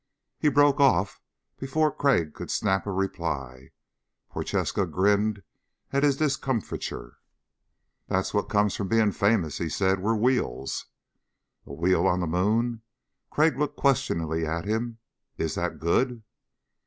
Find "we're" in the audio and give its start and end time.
9.99-10.15